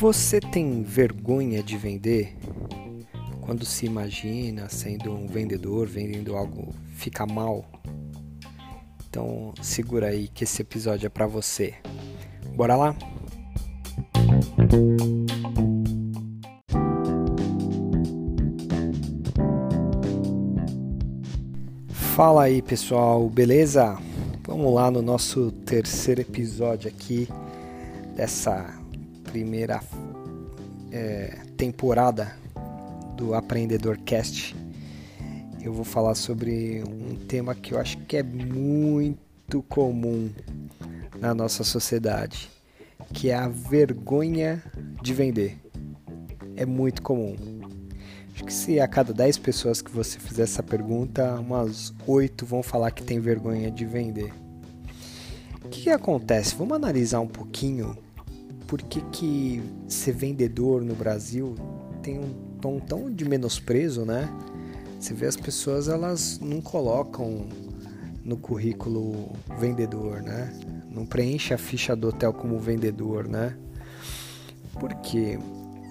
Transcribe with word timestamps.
Você 0.00 0.40
tem 0.40 0.82
vergonha 0.82 1.62
de 1.62 1.76
vender? 1.76 2.34
Quando 3.42 3.66
se 3.66 3.84
imagina 3.84 4.68
sendo 4.68 5.12
um 5.12 5.26
vendedor, 5.26 5.86
vendendo 5.86 6.36
algo, 6.36 6.74
fica 6.94 7.26
mal? 7.26 7.66
Então 9.08 9.52
segura 9.60 10.06
aí 10.06 10.28
que 10.28 10.44
esse 10.44 10.62
episódio 10.62 11.06
é 11.06 11.10
para 11.10 11.26
você. 11.26 11.74
Bora 12.56 12.76
lá? 12.76 12.96
Fala 21.90 22.44
aí 22.44 22.62
pessoal, 22.62 23.28
beleza? 23.28 23.98
Vamos 24.60 24.74
lá 24.74 24.90
no 24.90 25.00
nosso 25.00 25.50
terceiro 25.50 26.20
episódio 26.20 26.86
aqui 26.86 27.26
dessa 28.14 28.78
primeira 29.24 29.80
é, 30.92 31.38
temporada 31.56 32.36
do 33.16 33.32
Aprendedor 33.32 33.96
Cast. 34.00 34.54
Eu 35.62 35.72
vou 35.72 35.82
falar 35.82 36.14
sobre 36.14 36.84
um 36.86 37.16
tema 37.26 37.54
que 37.54 37.72
eu 37.72 37.78
acho 37.78 37.96
que 38.00 38.18
é 38.18 38.22
muito 38.22 39.62
comum 39.62 40.28
na 41.18 41.32
nossa 41.32 41.64
sociedade, 41.64 42.50
que 43.14 43.30
é 43.30 43.34
a 43.34 43.48
vergonha 43.48 44.62
de 45.00 45.14
vender. 45.14 45.58
É 46.54 46.66
muito 46.66 47.00
comum. 47.00 47.34
Acho 48.34 48.44
que 48.44 48.52
se 48.52 48.78
a 48.78 48.86
cada 48.86 49.14
10 49.14 49.38
pessoas 49.38 49.80
que 49.80 49.90
você 49.90 50.18
fizer 50.18 50.42
essa 50.42 50.62
pergunta, 50.62 51.40
umas 51.40 51.94
8 52.06 52.44
vão 52.44 52.62
falar 52.62 52.90
que 52.90 53.02
tem 53.02 53.18
vergonha 53.20 53.70
de 53.70 53.86
vender. 53.86 54.30
Que, 55.70 55.82
que 55.82 55.90
acontece? 55.90 56.54
Vamos 56.56 56.76
analisar 56.76 57.20
um 57.20 57.26
pouquinho 57.26 57.96
por 58.66 58.82
que, 58.82 59.00
que 59.12 59.62
ser 59.88 60.12
vendedor 60.12 60.82
no 60.82 60.94
Brasil 60.94 61.54
tem 62.02 62.18
um 62.18 62.32
tom 62.60 62.78
tão 62.78 63.10
de 63.10 63.24
menosprezo, 63.24 64.04
né? 64.04 64.28
Você 64.98 65.14
vê 65.14 65.26
as 65.26 65.36
pessoas, 65.36 65.88
elas 65.88 66.38
não 66.40 66.60
colocam 66.60 67.46
no 68.24 68.36
currículo 68.36 69.32
vendedor, 69.58 70.22
né? 70.22 70.52
Não 70.90 71.06
preenche 71.06 71.54
a 71.54 71.58
ficha 71.58 71.96
do 71.96 72.08
hotel 72.08 72.32
como 72.32 72.58
vendedor, 72.58 73.26
né? 73.26 73.56
Porque 74.78 75.38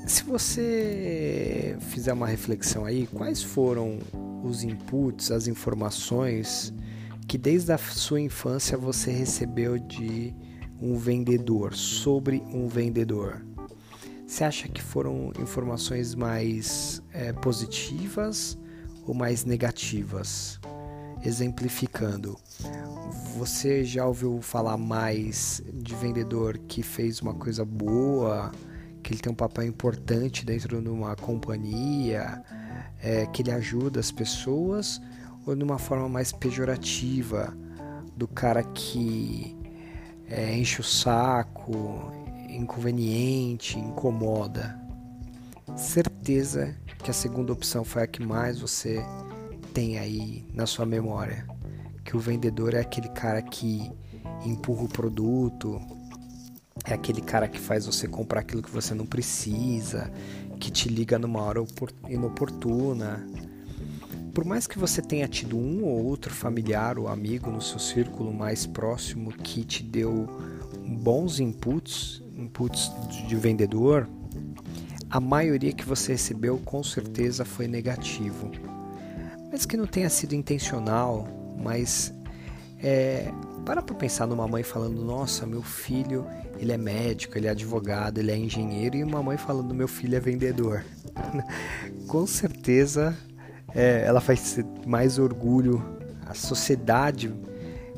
se 0.06 0.24
você 0.24 1.78
fizer 1.80 2.14
uma 2.14 2.28
reflexão 2.28 2.86
aí, 2.86 3.08
quais 3.08 3.42
foram 3.42 4.00
os 4.44 4.64
inputs, 4.64 5.32
as 5.32 5.48
informações 5.48 6.74
que 7.30 7.38
desde 7.38 7.72
a 7.72 7.78
sua 7.78 8.20
infância 8.20 8.76
você 8.76 9.12
recebeu 9.12 9.78
de 9.78 10.36
um 10.82 10.98
vendedor, 10.98 11.76
sobre 11.76 12.42
um 12.52 12.68
vendedor? 12.68 13.46
Você 14.26 14.44
acha 14.44 14.68
que 14.68 14.82
foram 14.82 15.32
informações 15.40 16.16
mais 16.16 17.04
é, 17.14 17.32
positivas 17.32 18.58
ou 19.06 19.14
mais 19.14 19.46
negativas? 19.46 20.60
Exemplificando, 21.24 22.36
você 23.38 23.84
já 23.84 24.08
ouviu 24.08 24.42
falar 24.42 24.78
mais 24.78 25.62
de 25.72 25.94
vendedor 25.94 26.58
que 26.58 26.82
fez 26.82 27.22
uma 27.22 27.36
coisa 27.36 27.64
boa, 27.64 28.52
que 29.04 29.14
ele 29.14 29.22
tem 29.22 29.32
um 29.32 29.36
papel 29.36 29.66
importante 29.66 30.44
dentro 30.44 30.82
de 30.82 30.90
uma 30.90 31.16
companhia, 31.16 32.42
é, 33.00 33.28
que 33.28 33.44
ele 33.44 33.52
ajuda 33.52 34.00
as 34.00 34.12
pessoas, 34.12 35.00
ou 35.46 35.56
de 35.56 35.64
uma 35.64 35.80
forma 35.80 36.08
mais 36.08 36.32
pejorativa, 36.32 37.56
do 38.16 38.28
cara 38.28 38.64
que 38.64 39.56
é, 40.28 40.56
enche 40.56 40.82
o 40.82 40.84
saco, 40.84 42.12
inconveniente, 42.50 43.80
incomoda. 43.80 44.80
Certeza 45.76 46.76
que 47.04 47.10
a 47.10 47.14
segunda 47.14 47.54
opção 47.54 47.84
foi 47.84 48.04
a 48.04 48.08
que 48.08 48.22
mais 48.22 48.60
você 48.60 49.04
tem 49.74 49.98
aí 49.98 50.46
na 50.54 50.66
sua 50.66 50.86
memória. 50.86 51.48
Que 52.04 52.18
o 52.18 52.20
vendedor 52.20 52.74
é 52.74 52.80
aquele 52.80 53.10
cara 53.10 53.42
que 53.42 53.90
empurra 54.46 54.84
o 54.84 54.90
produto, 54.90 55.80
é 56.86 56.94
aquele 56.94 57.22
cara 57.22 57.48
que 57.48 57.60
faz 57.60 57.86
você 57.86 58.08
comprar 58.08 58.42
aquilo 58.42 58.62
que 58.62 58.72
você 58.72 58.94
não 58.94 59.06
precisa, 59.06 60.12
que 60.60 60.72
te 60.72 60.90
liga 60.90 61.18
numa 61.18 61.42
hora 61.42 61.64
inoportuna. 62.08 63.26
Por 64.34 64.46
mais 64.46 64.68
que 64.68 64.78
você 64.78 65.02
tenha 65.02 65.28
tido 65.28 65.58
um 65.58 65.84
ou 65.84 66.06
outro 66.06 66.34
familiar 66.34 66.98
ou 66.98 67.08
amigo 67.08 67.50
no 67.50 67.62
seu 67.62 67.80
círculo 67.80 68.34
mais 68.34 68.66
próximo 68.66 69.32
que 69.32 69.64
te 69.64 69.84
deu 69.84 70.28
bons 70.86 71.40
inputs, 71.40 72.22
inputs 72.36 72.92
de 73.28 73.36
vendedor, 73.36 74.08
a 75.10 75.20
maioria 75.20 75.74
que 75.74 75.86
você 75.86 76.12
recebeu 76.12 76.58
com 76.60 76.84
certeza 76.84 77.44
foi 77.44 77.68
negativo. 77.68 78.52
Mas 79.52 79.66
que 79.66 79.76
não 79.76 79.88
tenha 79.88 80.10
sido 80.10 80.36
intencional, 80.36 81.28
mas 81.58 82.14
é, 82.82 83.32
para 83.66 83.82
para 83.82 83.96
pensar 83.96 84.28
numa 84.28 84.48
mãe 84.48 84.64
falando: 84.64 85.04
Nossa, 85.04 85.46
meu 85.46 85.64
filho, 85.64 86.26
ele 86.60 86.72
é 86.72 86.78
médico, 86.78 87.38
ele 87.38 87.48
é 87.48 87.50
advogado, 87.50 88.20
ele 88.20 88.32
é 88.32 88.38
engenheiro, 88.38 88.96
e 88.98 89.04
uma 89.04 89.24
mãe 89.24 89.38
falando: 89.38 89.74
Meu 89.74 89.88
filho 89.88 90.16
é 90.16 90.20
vendedor. 90.20 90.84
Com 92.08 92.28
certeza 92.28 93.18
é, 93.76 94.04
ela 94.06 94.20
ter 94.20 94.38
mais 94.86 95.20
orgulho, 95.20 95.84
a 96.26 96.34
sociedade 96.34 97.34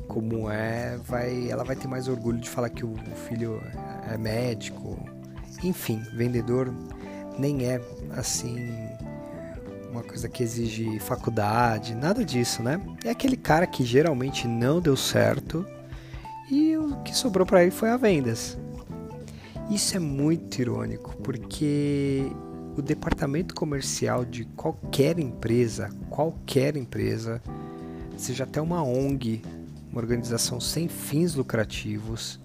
como 0.08 0.50
é, 0.52 0.98
vai, 1.06 1.50
ela 1.50 1.64
vai 1.64 1.76
ter 1.76 1.88
mais 1.88 2.10
orgulho 2.10 2.38
de 2.38 2.50
falar 2.50 2.70
que 2.70 2.86
o 2.86 2.96
filho 3.28 3.62
é 4.12 4.18
médico. 4.18 5.00
Enfim, 5.64 6.04
vendedor 6.14 6.74
nem 7.40 7.66
é 7.66 7.82
assim 8.12 8.70
uma 9.90 10.04
coisa 10.04 10.28
que 10.30 10.42
exige 10.42 11.00
faculdade, 11.00 11.96
nada 11.96 12.24
disso, 12.24 12.64
né? 12.64 12.80
É 13.04 13.10
aquele 13.10 13.38
cara 13.38 13.68
que 13.68 13.84
geralmente 13.84 14.48
não 14.48 14.80
deu 14.80 14.96
certo 14.96 15.66
e 16.50 16.76
o 16.78 16.98
que 17.04 17.16
sobrou 17.16 17.46
para 17.46 17.62
ele 17.62 17.72
foi 17.72 17.90
a 17.90 17.98
vendas. 17.98 18.58
Isso 19.70 19.96
é 19.96 20.00
muito 20.00 20.60
irônico, 20.60 21.16
porque 21.24 22.30
o 22.76 22.82
departamento 22.82 23.54
comercial 23.54 24.24
de 24.24 24.46
qualquer 24.46 25.20
empresa, 25.20 25.90
qualquer 26.10 26.78
empresa, 26.78 27.42
seja 28.18 28.44
até 28.44 28.62
uma 28.62 28.84
ONG, 28.84 29.42
uma 29.92 30.00
organização 30.00 30.60
sem 30.60 30.88
fins 30.88 31.36
lucrativos, 31.36 32.40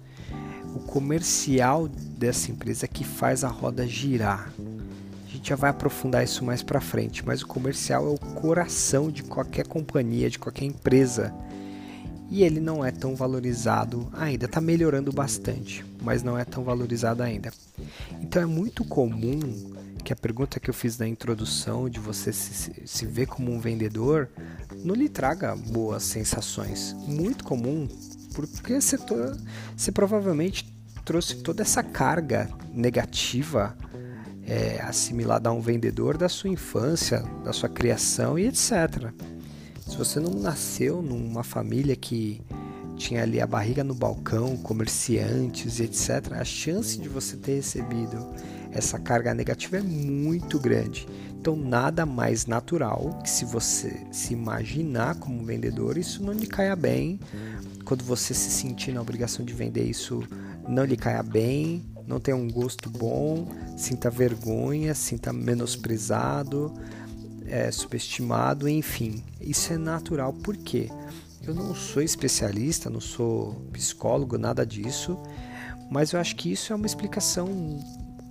o 0.75 0.79
comercial 0.79 1.87
dessa 1.87 2.51
empresa 2.51 2.85
é 2.85 2.87
que 2.87 3.03
faz 3.03 3.43
a 3.43 3.47
roda 3.47 3.87
girar. 3.87 4.51
A 5.25 5.29
gente 5.29 5.49
já 5.49 5.55
vai 5.55 5.69
aprofundar 5.69 6.23
isso 6.23 6.43
mais 6.43 6.61
para 6.61 6.81
frente, 6.81 7.25
mas 7.25 7.41
o 7.41 7.47
comercial 7.47 8.05
é 8.05 8.09
o 8.09 8.17
coração 8.17 9.09
de 9.09 9.23
qualquer 9.23 9.65
companhia, 9.65 10.29
de 10.29 10.37
qualquer 10.37 10.65
empresa. 10.65 11.33
E 12.29 12.43
ele 12.43 12.59
não 12.59 12.83
é 12.83 12.91
tão 12.91 13.15
valorizado 13.15 14.07
ainda, 14.13 14.45
está 14.45 14.59
melhorando 14.59 15.11
bastante, 15.13 15.85
mas 16.01 16.21
não 16.21 16.37
é 16.37 16.43
tão 16.43 16.63
valorizado 16.63 17.23
ainda. 17.23 17.51
Então 18.21 18.41
é 18.41 18.45
muito 18.45 18.83
comum 18.83 19.76
que 20.07 20.13
a 20.13 20.15
pergunta 20.15 20.57
que 20.57 20.69
eu 20.69 20.73
fiz 20.73 20.97
na 20.97 21.05
introdução 21.05 21.89
de 21.89 21.99
você 21.99 22.31
se, 22.31 22.81
se 22.85 23.05
ver 23.05 23.25
como 23.25 23.51
um 23.51 23.59
vendedor 23.59 24.29
não 24.81 24.95
lhe 24.95 25.09
traga 25.09 25.53
boas 25.53 26.01
sensações. 26.03 26.93
Muito 27.05 27.43
comum, 27.43 27.89
porque 28.33 28.79
você, 28.79 28.97
você 29.75 29.91
provavelmente 29.91 30.73
trouxe 31.03 31.35
toda 31.43 31.61
essa 31.61 31.83
carga 31.83 32.49
negativa 32.73 33.77
é, 34.45 34.79
assimilada 34.81 35.49
a 35.49 35.51
um 35.51 35.59
vendedor 35.59 36.17
da 36.17 36.29
sua 36.29 36.49
infância, 36.49 37.21
da 37.43 37.51
sua 37.51 37.67
criação 37.67 38.39
e 38.39 38.47
etc. 38.47 39.11
Se 39.85 39.97
você 39.97 40.21
não 40.21 40.31
nasceu 40.31 41.01
numa 41.01 41.43
família 41.43 41.97
que 41.97 42.41
tinha 42.95 43.23
ali 43.23 43.41
a 43.41 43.45
barriga 43.45 43.83
no 43.83 43.93
balcão, 43.93 44.55
comerciantes 44.55 45.79
e 45.79 45.83
etc., 45.83 46.31
a 46.31 46.45
chance 46.45 46.97
de 46.97 47.09
você 47.09 47.35
ter 47.35 47.55
recebido 47.55 48.25
essa 48.77 48.99
carga 48.99 49.33
negativa 49.33 49.77
é 49.77 49.81
muito 49.81 50.59
grande. 50.59 51.07
Então, 51.39 51.55
nada 51.55 52.05
mais 52.05 52.45
natural 52.45 53.19
que 53.23 53.29
se 53.29 53.43
você 53.43 54.05
se 54.11 54.33
imaginar 54.33 55.15
como 55.15 55.43
vendedor, 55.43 55.97
isso 55.97 56.23
não 56.23 56.33
lhe 56.33 56.45
caia 56.45 56.75
bem. 56.75 57.19
Quando 57.83 58.03
você 58.03 58.33
se 58.33 58.51
sentir 58.51 58.91
na 58.91 59.01
obrigação 59.01 59.43
de 59.43 59.53
vender, 59.53 59.83
isso 59.83 60.21
não 60.67 60.83
lhe 60.83 60.95
caia 60.95 61.23
bem, 61.23 61.83
não 62.05 62.19
tenha 62.19 62.37
um 62.37 62.49
gosto 62.49 62.89
bom, 62.89 63.47
sinta 63.75 64.09
vergonha, 64.09 64.93
sinta 64.93 65.33
menosprezado, 65.33 66.71
é, 67.47 67.71
subestimado, 67.71 68.67
enfim. 68.69 69.23
Isso 69.41 69.73
é 69.73 69.77
natural, 69.77 70.33
por 70.33 70.55
quê? 70.55 70.89
Eu 71.41 71.55
não 71.55 71.73
sou 71.73 72.03
especialista, 72.03 72.89
não 72.89 72.99
sou 72.99 73.53
psicólogo, 73.71 74.37
nada 74.37 74.65
disso, 74.65 75.17
mas 75.89 76.11
eu 76.11 76.19
acho 76.19 76.35
que 76.35 76.51
isso 76.51 76.73
é 76.73 76.75
uma 76.75 76.85
explicação 76.85 77.47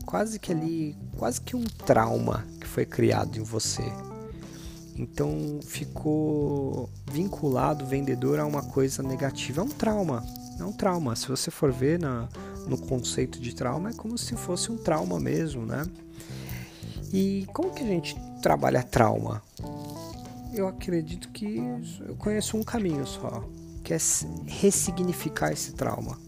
quase 0.07 0.39
que 0.39 0.53
ali, 0.53 0.97
quase 1.19 1.41
que 1.41 1.57
um 1.57 1.65
trauma 1.65 2.47
que 2.61 2.67
foi 2.67 2.87
criado 2.87 3.37
em 3.37 3.43
você. 3.43 3.83
Então 4.97 5.61
ficou 5.63 6.89
vinculado 7.11 7.85
o 7.85 7.87
vendedor 7.87 8.39
a 8.39 8.47
uma 8.47 8.63
coisa 8.63 9.03
negativa. 9.03 9.61
É 9.61 9.65
um 9.65 9.69
trauma. 9.69 10.25
É 10.59 10.65
um 10.65 10.73
trauma. 10.73 11.15
Se 11.17 11.29
você 11.29 11.51
for 11.51 11.71
ver 11.71 11.99
na, 11.99 12.29
no 12.67 12.79
conceito 12.79 13.39
de 13.39 13.55
trauma, 13.55 13.91
é 13.91 13.93
como 13.93 14.17
se 14.17 14.35
fosse 14.37 14.73
um 14.73 14.79
trauma 14.79 15.21
mesmo, 15.21 15.67
né? 15.67 15.85
E 17.13 17.47
como 17.53 17.75
que 17.75 17.83
a 17.83 17.87
gente 17.87 18.17
trabalha 18.41 18.83
trauma? 18.83 19.43
Eu 20.55 20.67
acredito 20.67 21.29
que 21.29 21.59
eu 22.01 22.17
conheço 22.17 22.57
um 22.57 22.63
caminho 22.63 23.07
só, 23.07 23.45
que 23.85 23.93
é 23.93 23.99
ressignificar 24.47 25.53
esse 25.53 25.73
trauma, 25.73 26.19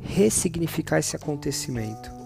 ressignificar 0.00 0.98
esse 0.98 1.14
acontecimento. 1.14 2.19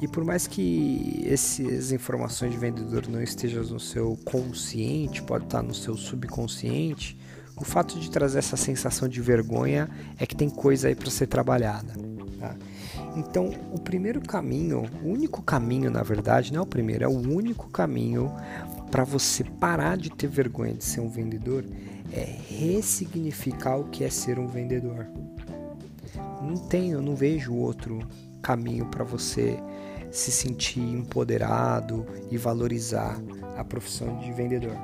E 0.00 0.08
por 0.08 0.24
mais 0.24 0.46
que 0.46 1.26
essas 1.26 1.92
informações 1.92 2.52
de 2.52 2.58
vendedor 2.58 3.06
não 3.08 3.22
estejam 3.22 3.62
no 3.64 3.78
seu 3.78 4.18
consciente, 4.24 5.22
pode 5.22 5.44
estar 5.44 5.62
no 5.62 5.74
seu 5.74 5.94
subconsciente, 5.94 7.18
o 7.56 7.64
fato 7.64 8.00
de 8.00 8.10
trazer 8.10 8.38
essa 8.38 8.56
sensação 8.56 9.06
de 9.06 9.20
vergonha 9.20 9.88
é 10.18 10.24
que 10.24 10.34
tem 10.34 10.48
coisa 10.48 10.88
aí 10.88 10.94
para 10.94 11.10
ser 11.10 11.26
trabalhada. 11.26 11.92
Tá? 12.38 12.56
Então, 13.16 13.50
o 13.72 13.78
primeiro 13.78 14.20
caminho, 14.22 14.88
o 15.04 15.08
único 15.08 15.42
caminho, 15.42 15.90
na 15.90 16.02
verdade, 16.02 16.52
não 16.52 16.60
é 16.60 16.62
o 16.62 16.66
primeiro, 16.66 17.04
é 17.04 17.08
o 17.08 17.18
único 17.18 17.68
caminho 17.68 18.32
para 18.90 19.04
você 19.04 19.44
parar 19.44 19.98
de 19.98 20.08
ter 20.08 20.28
vergonha 20.28 20.72
de 20.72 20.84
ser 20.84 21.00
um 21.00 21.10
vendedor 21.10 21.64
é 22.12 22.24
ressignificar 22.48 23.76
o 23.76 23.84
que 23.84 24.04
é 24.04 24.10
ser 24.10 24.38
um 24.38 24.46
vendedor. 24.46 25.06
Não 26.42 26.56
tenho, 26.56 27.00
não 27.00 27.14
vejo 27.14 27.54
outro 27.54 28.00
caminho 28.42 28.86
para 28.86 29.04
você 29.04 29.58
se 30.10 30.30
sentir 30.32 30.80
empoderado 30.80 32.06
e 32.30 32.36
valorizar 32.36 33.20
a 33.56 33.64
profissão 33.64 34.18
de 34.18 34.32
vendedor. 34.32 34.76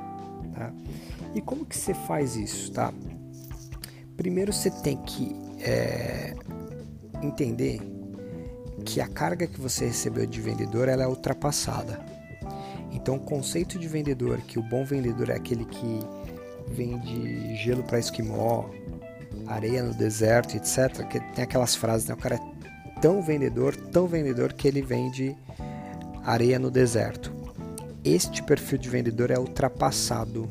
Tá? 0.53 0.71
E 1.35 1.41
como 1.41 1.65
que 1.65 1.77
você 1.77 1.93
faz 1.93 2.35
isso, 2.35 2.71
tá? 2.71 2.93
Primeiro 4.15 4.51
você 4.51 4.71
tem 4.71 4.97
que 4.97 5.35
é, 5.59 6.33
entender 7.21 7.79
que 8.85 9.01
a 9.01 9.07
carga 9.07 9.45
que 9.45 9.59
você 9.59 9.85
recebeu 9.85 10.25
de 10.25 10.41
vendedor 10.41 10.87
ela 10.87 11.03
é 11.03 11.07
ultrapassada. 11.07 11.99
Então 12.91 13.15
o 13.15 13.19
conceito 13.19 13.77
de 13.77 13.87
vendedor, 13.87 14.39
que 14.41 14.57
o 14.57 14.63
bom 14.63 14.83
vendedor 14.85 15.29
é 15.29 15.35
aquele 15.35 15.65
que 15.65 15.99
vende 16.67 17.55
gelo 17.55 17.83
para 17.83 17.99
esquimó, 17.99 18.69
areia 19.45 19.83
no 19.83 19.93
deserto, 19.93 20.55
etc. 20.55 21.05
Que 21.07 21.19
tem 21.33 21.43
aquelas 21.43 21.75
frases, 21.75 22.07
né? 22.07 22.13
O 22.13 22.17
cara 22.17 22.35
é 22.35 22.56
tão 23.01 23.21
vendedor, 23.21 23.75
tão 23.75 24.07
vendedor 24.07 24.53
que 24.53 24.67
ele 24.67 24.81
vende 24.81 25.35
areia 26.23 26.57
no 26.57 26.71
deserto. 26.71 27.31
Este 28.03 28.41
perfil 28.41 28.77
de 28.77 28.89
vendedor 28.89 29.31
é 29.31 29.37
ultrapassado 29.37 30.49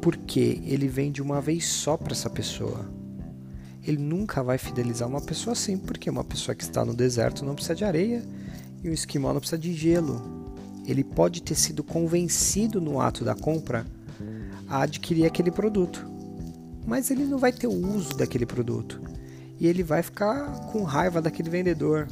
porque 0.00 0.60
ele 0.64 0.88
vende 0.88 1.22
uma 1.22 1.40
vez 1.40 1.66
só 1.66 1.96
para 1.96 2.12
essa 2.12 2.30
pessoa. 2.30 2.88
Ele 3.84 3.98
nunca 3.98 4.42
vai 4.42 4.58
fidelizar 4.58 5.08
uma 5.08 5.20
pessoa 5.20 5.52
assim, 5.52 5.78
porque 5.78 6.10
uma 6.10 6.24
pessoa 6.24 6.54
que 6.54 6.64
está 6.64 6.84
no 6.84 6.94
deserto 6.94 7.44
não 7.44 7.54
precisa 7.54 7.74
de 7.74 7.84
areia 7.84 8.22
e 8.82 8.90
um 8.90 8.92
esquimó 8.92 9.32
não 9.32 9.40
precisa 9.40 9.58
de 9.58 9.72
gelo. 9.72 10.54
Ele 10.84 11.04
pode 11.04 11.42
ter 11.42 11.54
sido 11.54 11.84
convencido 11.84 12.80
no 12.80 13.00
ato 13.00 13.24
da 13.24 13.34
compra 13.34 13.86
a 14.68 14.82
adquirir 14.82 15.26
aquele 15.26 15.50
produto, 15.50 16.04
mas 16.84 17.10
ele 17.10 17.24
não 17.24 17.38
vai 17.38 17.52
ter 17.52 17.66
o 17.68 17.94
uso 17.96 18.16
daquele 18.16 18.46
produto 18.46 19.00
e 19.58 19.66
ele 19.66 19.82
vai 19.82 20.02
ficar 20.02 20.46
com 20.72 20.82
raiva 20.82 21.20
daquele 21.20 21.50
vendedor. 21.50 22.08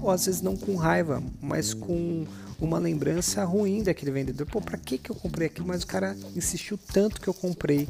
Ou 0.00 0.10
às 0.10 0.26
vezes 0.26 0.42
não 0.42 0.56
com 0.56 0.74
raiva, 0.74 1.22
mas 1.40 1.72
com 1.72 2.26
uma 2.60 2.78
lembrança 2.78 3.44
ruim 3.44 3.82
daquele 3.82 4.10
vendedor. 4.10 4.46
Pô, 4.46 4.60
pra 4.60 4.78
que, 4.78 4.98
que 4.98 5.10
eu 5.10 5.16
comprei 5.16 5.46
aquilo? 5.46 5.66
Mas 5.66 5.82
o 5.82 5.86
cara 5.86 6.16
insistiu 6.34 6.78
tanto 6.78 7.20
que 7.20 7.28
eu 7.28 7.34
comprei. 7.34 7.88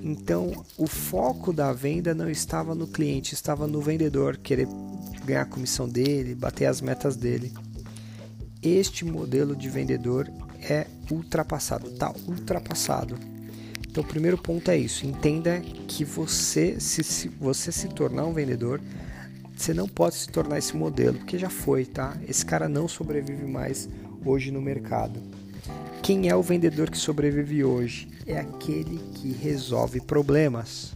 Então, 0.00 0.64
o 0.76 0.86
foco 0.86 1.52
da 1.52 1.72
venda 1.72 2.14
não 2.14 2.28
estava 2.28 2.74
no 2.74 2.86
cliente, 2.86 3.34
estava 3.34 3.66
no 3.66 3.80
vendedor 3.80 4.36
querer 4.36 4.68
ganhar 5.24 5.42
a 5.42 5.46
comissão 5.46 5.88
dele, 5.88 6.34
bater 6.34 6.66
as 6.66 6.80
metas 6.80 7.16
dele. 7.16 7.52
Este 8.62 9.04
modelo 9.04 9.54
de 9.54 9.68
vendedor 9.68 10.30
é 10.60 10.86
ultrapassado, 11.10 11.90
tá 11.92 12.12
ultrapassado. 12.26 13.33
Então, 13.94 14.02
o 14.02 14.06
primeiro 14.08 14.36
ponto 14.36 14.68
é 14.72 14.76
isso: 14.76 15.06
entenda 15.06 15.60
que 15.86 16.04
você, 16.04 16.80
se, 16.80 17.04
se 17.04 17.28
você 17.28 17.70
se 17.70 17.86
tornar 17.86 18.24
um 18.26 18.32
vendedor, 18.32 18.80
você 19.56 19.72
não 19.72 19.86
pode 19.86 20.16
se 20.16 20.28
tornar 20.28 20.58
esse 20.58 20.76
modelo, 20.76 21.16
porque 21.18 21.38
já 21.38 21.48
foi, 21.48 21.84
tá? 21.84 22.16
Esse 22.28 22.44
cara 22.44 22.68
não 22.68 22.88
sobrevive 22.88 23.46
mais 23.46 23.88
hoje 24.26 24.50
no 24.50 24.60
mercado. 24.60 25.20
Quem 26.02 26.28
é 26.28 26.34
o 26.34 26.42
vendedor 26.42 26.90
que 26.90 26.98
sobrevive 26.98 27.62
hoje? 27.62 28.08
É 28.26 28.40
aquele 28.40 28.98
que 29.14 29.30
resolve 29.30 30.00
problemas. 30.00 30.92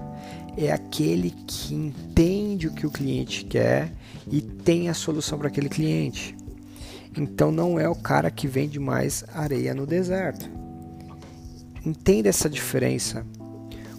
É 0.57 0.73
aquele 0.73 1.31
que 1.47 1.77
entende 1.77 2.67
o 2.67 2.75
que 2.75 2.85
o 2.85 2.91
cliente 2.91 3.45
quer 3.45 3.93
e 4.27 4.41
tem 4.41 4.89
a 4.89 4.95
solução 4.95 5.39
para 5.39 5.47
aquele 5.47 5.69
cliente. 5.69 6.37
Então 7.17 7.53
não 7.53 7.79
é 7.79 7.89
o 7.89 7.95
cara 7.95 8.29
que 8.29 8.49
vende 8.49 8.81
mais 8.81 9.23
areia 9.33 9.73
no 9.73 9.87
deserto. 9.87 10.58
Entenda 11.89 12.29
essa 12.29 12.51
diferença. 12.51 13.25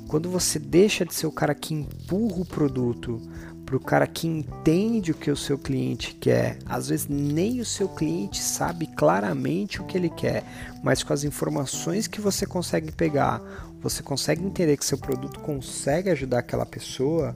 Quando 0.08 0.30
você 0.30 0.60
deixa 0.60 1.04
de 1.04 1.12
ser 1.12 1.26
o 1.26 1.32
cara 1.32 1.56
que 1.56 1.74
empurra 1.74 2.42
o 2.42 2.46
produto 2.46 3.20
para 3.66 3.76
o 3.76 3.80
cara 3.80 4.06
que 4.06 4.28
entende 4.28 5.10
o 5.10 5.16
que 5.16 5.32
o 5.32 5.36
seu 5.36 5.58
cliente 5.58 6.14
quer, 6.14 6.60
às 6.68 6.90
vezes 6.90 7.08
nem 7.08 7.60
o 7.60 7.66
seu 7.66 7.90
cliente 7.90 8.44
sabe 8.44 8.86
claramente 8.86 9.82
o 9.82 9.86
que 9.86 9.98
ele 9.98 10.12
quer, 10.12 10.44
mas 10.84 11.02
com 11.02 11.14
as 11.14 11.24
informações 11.24 12.06
que 12.06 12.22
você 12.22 12.46
consegue 12.46 12.92
pegar, 12.92 13.42
você 13.82 14.04
consegue 14.04 14.46
entender 14.46 14.78
que 14.78 14.86
seu 14.86 15.00
produto 15.00 15.40
consegue 15.40 16.12
ajudar 16.12 16.40
aquela 16.40 16.68
pessoa, 16.68 17.36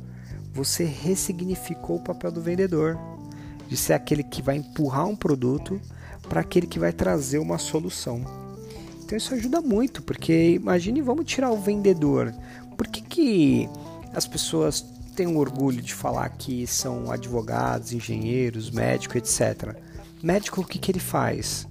você 0.54 0.84
ressignificou 0.84 1.96
o 1.96 2.04
papel 2.04 2.32
do 2.32 2.42
vendedor, 2.42 2.96
de 3.68 3.76
ser 3.76 3.94
aquele 3.94 4.24
que 4.24 4.44
vai 4.44 4.58
empurrar 4.58 5.08
um 5.08 5.16
produto 5.16 5.82
para 6.30 6.42
aquele 6.42 6.68
que 6.68 6.78
vai 6.78 6.94
trazer 6.94 7.40
uma 7.40 7.58
solução. 7.58 8.43
Então 9.04 9.18
isso 9.18 9.34
ajuda 9.34 9.62
muito, 9.62 10.02
porque 10.02 10.52
imagine, 10.52 11.02
vamos 11.02 11.26
tirar 11.26 11.52
o 11.52 11.58
vendedor. 11.58 12.34
Por 12.78 12.88
que, 12.88 13.02
que 13.02 13.70
as 14.14 14.26
pessoas 14.26 14.82
têm 15.16 15.36
orgulho 15.38 15.82
de 15.82 15.94
falar 15.94 16.30
que 16.30 16.66
são 16.66 17.12
advogados, 17.12 17.94
engenheiros, 17.94 18.72
médicos, 18.72 19.18
etc. 19.18 19.76
Médico, 20.22 20.62
o 20.62 20.66
que, 20.66 20.80
que 20.80 20.92
ele 20.92 21.00
faz? 21.00 21.68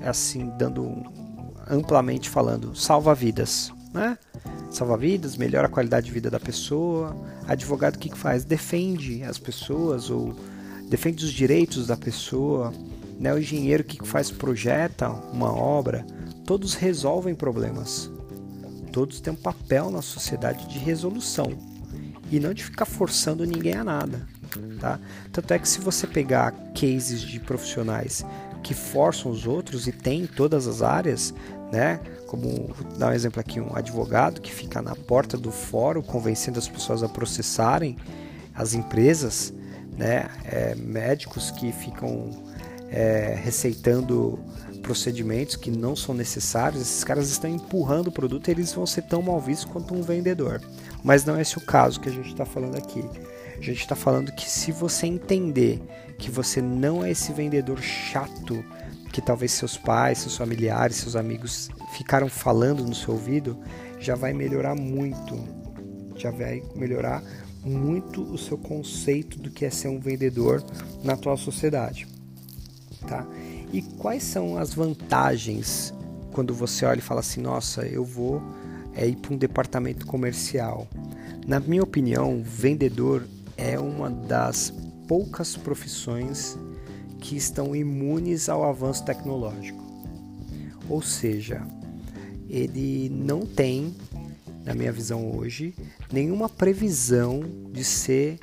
É 0.00 0.08
assim, 0.08 0.50
dando 0.58 1.02
amplamente 1.68 2.28
falando, 2.28 2.74
salva 2.74 3.14
vidas, 3.14 3.72
né? 3.92 4.18
Salva 4.70 4.96
vidas, 4.96 5.36
melhora 5.36 5.66
a 5.66 5.70
qualidade 5.70 6.06
de 6.06 6.12
vida 6.12 6.30
da 6.30 6.40
pessoa. 6.40 7.14
Advogado, 7.46 7.96
o 7.96 7.98
que, 7.98 8.08
que 8.08 8.18
faz? 8.18 8.44
Defende 8.44 9.22
as 9.22 9.38
pessoas 9.38 10.10
ou 10.10 10.34
defende 10.88 11.24
os 11.24 11.32
direitos 11.32 11.86
da 11.86 11.96
pessoa. 11.96 12.72
Né? 13.20 13.32
O 13.32 13.38
engenheiro, 13.38 13.82
o 13.82 13.86
que, 13.86 13.98
que 13.98 14.08
faz? 14.08 14.30
Projeta 14.30 15.10
uma 15.10 15.54
obra 15.54 16.06
todos 16.44 16.74
resolvem 16.74 17.34
problemas. 17.34 18.10
Todos 18.92 19.20
têm 19.20 19.32
um 19.32 19.36
papel 19.36 19.90
na 19.90 20.02
sociedade 20.02 20.68
de 20.68 20.78
resolução 20.78 21.50
e 22.30 22.38
não 22.38 22.52
de 22.52 22.64
ficar 22.64 22.84
forçando 22.84 23.44
ninguém 23.44 23.74
a 23.74 23.84
nada. 23.84 24.26
Tá? 24.80 24.98
Tanto 25.32 25.54
é 25.54 25.58
que 25.58 25.68
se 25.68 25.80
você 25.80 26.06
pegar 26.06 26.52
cases 26.74 27.20
de 27.20 27.40
profissionais 27.40 28.24
que 28.62 28.74
forçam 28.74 29.30
os 29.30 29.46
outros 29.46 29.86
e 29.86 29.92
tem 29.92 30.22
em 30.22 30.26
todas 30.26 30.66
as 30.66 30.82
áreas, 30.82 31.34
né? 31.72 32.00
Como 32.26 32.68
vou 32.68 32.98
dar 32.98 33.08
um 33.08 33.12
exemplo 33.12 33.40
aqui, 33.40 33.60
um 33.60 33.74
advogado 33.74 34.40
que 34.40 34.52
fica 34.52 34.80
na 34.80 34.94
porta 34.94 35.36
do 35.36 35.50
fórum 35.50 36.02
convencendo 36.02 36.58
as 36.58 36.68
pessoas 36.68 37.02
a 37.02 37.08
processarem 37.08 37.96
as 38.54 38.74
empresas, 38.74 39.52
né? 39.96 40.30
É, 40.44 40.74
médicos 40.74 41.50
que 41.50 41.72
ficam 41.72 42.30
é, 42.88 43.38
receitando 43.42 44.38
procedimentos 44.82 45.56
que 45.56 45.70
não 45.70 45.94
são 45.96 46.14
necessários, 46.14 46.82
esses 46.82 47.04
caras 47.04 47.30
estão 47.30 47.48
empurrando 47.48 48.08
o 48.08 48.12
produto 48.12 48.48
e 48.48 48.50
eles 48.50 48.72
vão 48.72 48.84
ser 48.84 49.02
tão 49.02 49.22
mal 49.22 49.40
vistos 49.40 49.70
quanto 49.72 49.94
um 49.94 50.02
vendedor. 50.02 50.60
Mas 51.02 51.24
não 51.24 51.36
é 51.36 51.42
esse 51.42 51.56
o 51.56 51.60
caso 51.60 52.00
que 52.00 52.08
a 52.08 52.12
gente 52.12 52.28
está 52.28 52.44
falando 52.44 52.76
aqui. 52.76 53.02
A 53.56 53.62
gente 53.62 53.80
está 53.80 53.94
falando 53.94 54.32
que 54.32 54.50
se 54.50 54.72
você 54.72 55.06
entender 55.06 55.80
que 56.18 56.30
você 56.30 56.60
não 56.60 57.04
é 57.04 57.12
esse 57.12 57.32
vendedor 57.32 57.80
chato 57.80 58.64
que 59.12 59.20
talvez 59.20 59.52
seus 59.52 59.76
pais, 59.76 60.18
seus 60.18 60.36
familiares, 60.36 60.96
seus 60.96 61.14
amigos 61.14 61.68
ficaram 61.96 62.28
falando 62.28 62.84
no 62.84 62.94
seu 62.94 63.14
ouvido, 63.14 63.58
já 64.00 64.14
vai 64.16 64.32
melhorar 64.32 64.74
muito. 64.74 65.38
Já 66.16 66.30
vai 66.30 66.62
melhorar 66.74 67.22
muito 67.64 68.22
o 68.22 68.38
seu 68.38 68.58
conceito 68.58 69.38
do 69.38 69.50
que 69.50 69.64
é 69.64 69.70
ser 69.70 69.88
um 69.88 70.00
vendedor 70.00 70.64
na 71.04 71.12
atual 71.12 71.36
sociedade. 71.36 72.06
Tá? 73.06 73.26
E 73.72 73.80
quais 73.80 74.22
são 74.22 74.58
as 74.58 74.74
vantagens 74.74 75.94
quando 76.32 76.54
você 76.54 76.84
olha 76.84 76.98
e 76.98 77.02
fala 77.02 77.20
assim: 77.20 77.40
nossa, 77.40 77.86
eu 77.86 78.04
vou 78.04 78.42
é, 78.94 79.06
ir 79.08 79.16
para 79.16 79.34
um 79.34 79.38
departamento 79.38 80.06
comercial? 80.06 80.86
Na 81.46 81.58
minha 81.58 81.82
opinião, 81.82 82.42
vendedor 82.44 83.26
é 83.56 83.78
uma 83.78 84.10
das 84.10 84.72
poucas 85.08 85.56
profissões 85.56 86.58
que 87.18 87.36
estão 87.36 87.74
imunes 87.74 88.48
ao 88.48 88.64
avanço 88.64 89.04
tecnológico. 89.04 89.82
Ou 90.88 91.00
seja, 91.00 91.66
ele 92.48 93.08
não 93.08 93.46
tem, 93.46 93.94
na 94.64 94.74
minha 94.74 94.92
visão 94.92 95.34
hoje, 95.36 95.74
nenhuma 96.12 96.48
previsão 96.48 97.42
de 97.72 97.84
ser 97.84 98.38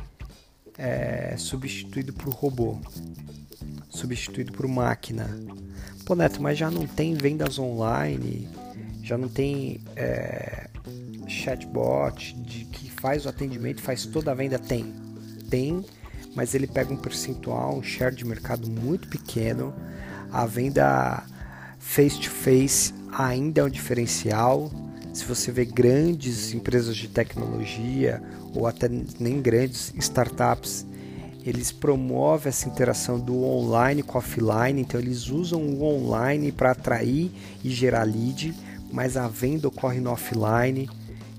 é, 0.78 1.36
substituído 1.38 2.14
por 2.14 2.34
robô, 2.34 2.78
substituído 3.90 4.52
por 4.54 4.68
máquina. 4.68 5.30
Pô, 6.06 6.16
Neto, 6.16 6.42
mas 6.42 6.58
já 6.58 6.72
não 6.72 6.88
tem 6.88 7.14
vendas 7.14 7.60
online, 7.60 8.48
já 9.04 9.18
não 9.18 9.28
tem 9.28 9.82
é, 9.96 10.70
chatbot 11.28 12.34
de, 12.42 12.66
que 12.66 12.90
faz 12.90 13.26
o 13.26 13.30
atendimento, 13.30 13.82
faz 13.82 14.06
toda 14.06 14.32
a 14.32 14.36
venda? 14.36 14.58
Tem. 14.58 14.94
Tem, 15.50 15.84
mas 16.36 16.54
ele 16.54 16.68
pega 16.68 16.94
um 16.94 16.98
percentual, 16.98 17.78
um 17.78 17.84
share 17.84 18.16
de 18.16 18.26
mercado 18.26 18.70
muito 18.70 19.08
pequeno. 19.08 19.74
A 20.32 20.46
venda 20.46 21.24
face 21.80 22.20
to 22.20 22.30
face 22.30 22.94
ainda 23.12 23.62
é 23.62 23.64
um 23.64 23.70
diferencial. 23.70 24.72
Se 25.14 25.26
você 25.26 25.52
vê 25.52 25.66
grandes 25.66 26.54
empresas 26.54 26.96
de 26.96 27.08
tecnologia 27.08 28.22
ou 28.54 28.68
até 28.68 28.88
nem 29.20 29.42
grandes 29.42 29.92
startups, 29.98 30.86
eles 31.46 31.72
promovem 31.72 32.50
essa 32.50 32.68
interação 32.68 33.20
do 33.20 33.44
online 33.44 34.04
com 34.04 34.18
offline, 34.18 34.82
então 34.82 35.00
eles 35.00 35.30
usam 35.30 35.62
o 35.62 35.84
online 35.84 36.52
para 36.52 36.72
atrair 36.72 37.32
e 37.64 37.70
gerar 37.70 38.04
lead, 38.04 38.54
mas 38.92 39.16
a 39.16 39.28
venda 39.28 39.68
ocorre 39.68 40.00
no 40.00 40.12
offline. 40.12 40.90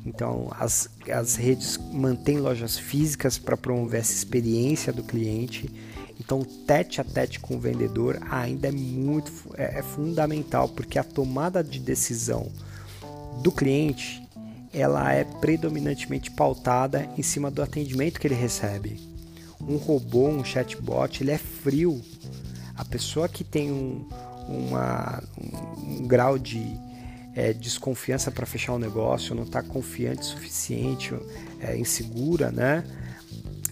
Então 0.05 0.51
as, 0.59 0.89
as 1.13 1.37
redes 1.37 1.79
mantêm 1.93 2.39
lojas 2.39 2.79
físicas 2.79 3.39
para 3.39 3.57
promover 3.57 4.01
essa 4.01 4.13
experiência 4.13 4.93
do 4.93 5.03
cliente. 5.03 5.71
Então, 6.19 6.45
tete 6.45 7.01
a 7.01 7.05
tete 7.05 7.41
com 7.41 7.57
o 7.57 7.59
vendedor 7.59 8.19
ainda 8.31 8.69
é 8.69 8.73
muito 8.73 9.33
é, 9.55 9.79
é 9.79 9.83
fundamental, 9.83 10.69
porque 10.69 10.99
a 10.99 11.03
tomada 11.03 11.65
de 11.65 11.81
decisão 11.81 12.47
do 13.43 13.51
cliente 13.51 14.23
ela 14.73 15.13
é 15.13 15.25
predominantemente 15.25 16.31
pautada 16.31 17.09
em 17.19 17.23
cima 17.23 17.51
do 17.51 17.63
atendimento 17.63 18.21
que 18.21 18.27
ele 18.27 18.35
recebe. 18.35 19.01
Um 19.61 19.77
robô, 19.77 20.29
um 20.29 20.45
chatbot, 20.45 21.23
ele 21.23 21.31
é 21.31 21.39
frio. 21.39 22.01
A 22.77 22.85
pessoa 22.85 23.29
que 23.29 23.45
tem 23.45 23.71
um, 23.71 24.07
uma, 24.49 25.23
um, 25.39 26.03
um 26.03 26.07
grau 26.07 26.39
de 26.39 26.79
é, 27.35 27.53
desconfiança 27.53 28.31
para 28.31 28.47
fechar 28.47 28.75
um 28.75 28.79
negócio, 28.79 29.35
não 29.35 29.45
está 29.45 29.63
confiante 29.63 30.23
o 30.23 30.25
suficiente, 30.25 31.15
é, 31.61 31.77
insegura, 31.77 32.51
né? 32.51 32.85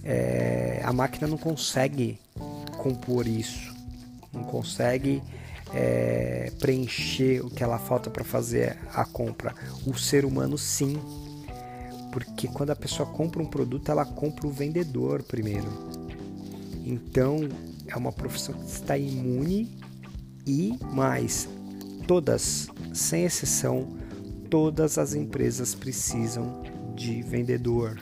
É, 0.04 0.80
a 0.84 0.92
máquina 0.92 1.26
não 1.26 1.36
consegue 1.36 2.18
compor 2.78 3.26
isso, 3.26 3.74
não 4.32 4.44
consegue 4.44 5.22
é, 5.74 6.52
preencher 6.58 7.44
o 7.44 7.50
que 7.50 7.62
ela 7.62 7.78
falta 7.78 8.08
para 8.08 8.24
fazer 8.24 8.78
a 8.94 9.04
compra. 9.04 9.54
O 9.86 9.96
ser 9.96 10.24
humano 10.24 10.56
sim, 10.56 10.98
porque 12.24 12.48
quando 12.48 12.70
a 12.70 12.76
pessoa 12.76 13.08
compra 13.08 13.42
um 13.42 13.46
produto, 13.46 13.90
ela 13.90 14.04
compra 14.04 14.46
o 14.46 14.50
vendedor 14.50 15.22
primeiro. 15.22 15.68
Então 16.84 17.40
é 17.86 17.96
uma 17.96 18.12
profissão 18.12 18.54
que 18.54 18.66
está 18.66 18.96
imune 18.96 19.78
e 20.46 20.78
mais 20.92 21.48
todas, 22.06 22.68
sem 22.94 23.24
exceção, 23.24 23.96
todas 24.50 24.96
as 24.96 25.14
empresas 25.14 25.74
precisam 25.74 26.62
de 26.94 27.22
vendedor 27.22 27.98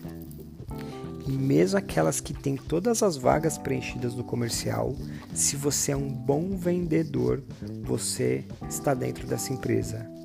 e 1.27 1.33
mesmo 1.33 1.79
aquelas 1.79 2.21
que 2.21 2.33
têm 2.33 2.57
todas 2.57 3.03
as 3.03 3.17
vagas 3.17 3.59
preenchidas 3.59 4.15
no 4.15 4.23
comercial, 4.23 4.95
se 5.35 5.57
você 5.57 5.91
é 5.91 5.97
um 5.97 6.09
bom 6.09 6.57
vendedor, 6.57 7.43
você 7.83 8.45
está 8.69 8.95
dentro 8.95 9.27
dessa 9.27 9.53
empresa. 9.53 10.16